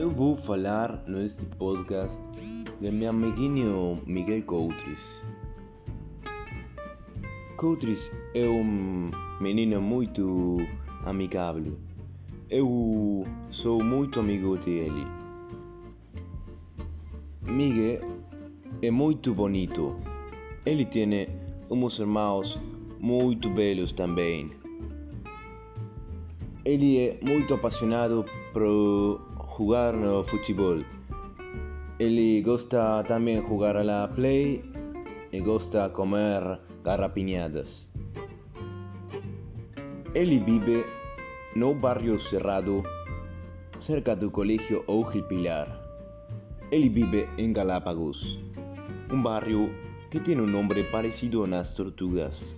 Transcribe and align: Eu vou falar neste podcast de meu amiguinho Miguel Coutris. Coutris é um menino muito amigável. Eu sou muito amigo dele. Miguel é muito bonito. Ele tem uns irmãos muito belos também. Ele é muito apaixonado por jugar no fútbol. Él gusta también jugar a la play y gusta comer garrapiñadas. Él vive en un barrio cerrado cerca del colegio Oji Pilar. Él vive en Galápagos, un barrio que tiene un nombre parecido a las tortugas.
Eu 0.00 0.08
vou 0.08 0.34
falar 0.34 1.04
neste 1.06 1.44
podcast 1.56 2.22
de 2.80 2.90
meu 2.90 3.10
amiguinho 3.10 4.00
Miguel 4.06 4.42
Coutris. 4.44 5.22
Coutris 7.58 8.10
é 8.34 8.48
um 8.48 9.10
menino 9.42 9.78
muito 9.82 10.56
amigável. 11.04 11.76
Eu 12.48 13.26
sou 13.50 13.84
muito 13.84 14.20
amigo 14.20 14.56
dele. 14.56 15.06
Miguel 17.42 18.00
é 18.80 18.90
muito 18.90 19.34
bonito. 19.34 19.94
Ele 20.64 20.86
tem 20.86 21.28
uns 21.70 21.98
irmãos 21.98 22.58
muito 22.98 23.50
belos 23.50 23.92
também. 23.92 24.50
Ele 26.64 26.96
é 27.00 27.18
muito 27.22 27.52
apaixonado 27.52 28.24
por 28.54 29.28
jugar 29.60 29.94
no 29.94 30.24
fútbol. 30.24 30.86
Él 31.98 32.42
gusta 32.42 33.04
también 33.04 33.42
jugar 33.42 33.76
a 33.76 33.84
la 33.84 34.10
play 34.14 34.64
y 35.32 35.40
gusta 35.40 35.92
comer 35.92 36.62
garrapiñadas. 36.82 37.92
Él 40.14 40.40
vive 40.46 40.86
en 41.54 41.62
un 41.62 41.78
barrio 41.78 42.18
cerrado 42.18 42.82
cerca 43.78 44.16
del 44.16 44.32
colegio 44.32 44.82
Oji 44.86 45.20
Pilar. 45.28 45.68
Él 46.70 46.88
vive 46.88 47.28
en 47.36 47.52
Galápagos, 47.52 48.38
un 49.12 49.22
barrio 49.22 49.68
que 50.08 50.20
tiene 50.20 50.40
un 50.40 50.52
nombre 50.52 50.84
parecido 50.84 51.44
a 51.44 51.48
las 51.48 51.74
tortugas. 51.74 52.56